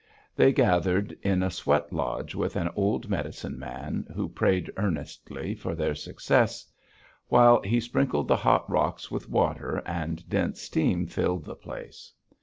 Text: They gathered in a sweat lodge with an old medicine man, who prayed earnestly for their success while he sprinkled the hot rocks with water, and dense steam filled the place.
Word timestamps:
They 0.35 0.51
gathered 0.51 1.11
in 1.21 1.43
a 1.43 1.51
sweat 1.51 1.93
lodge 1.93 2.33
with 2.33 2.55
an 2.55 2.71
old 2.75 3.07
medicine 3.07 3.59
man, 3.59 4.07
who 4.15 4.29
prayed 4.29 4.71
earnestly 4.75 5.53
for 5.53 5.75
their 5.75 5.93
success 5.93 6.65
while 7.27 7.61
he 7.61 7.79
sprinkled 7.79 8.27
the 8.27 8.35
hot 8.37 8.67
rocks 8.67 9.11
with 9.11 9.29
water, 9.29 9.83
and 9.85 10.27
dense 10.27 10.59
steam 10.59 11.05
filled 11.05 11.45
the 11.45 11.53
place. 11.55 12.13